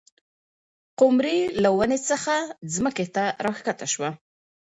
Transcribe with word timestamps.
قمري 0.99 1.39
له 1.61 1.69
ونې 1.77 1.99
څخه 2.09 2.35
ځمکې 2.73 3.05
ته 3.15 3.23
راښکته 3.45 3.87
شوه. 3.93 4.09